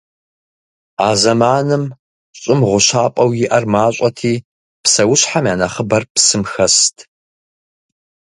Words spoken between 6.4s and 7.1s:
хэст.